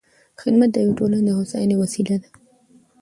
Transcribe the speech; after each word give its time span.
خدمت 0.41 0.69
د 0.73 0.77
ټولنې 0.97 1.21
د 1.25 1.29
هوساینې 1.39 1.75
وسیله 1.79 2.15
ده. 2.21 2.29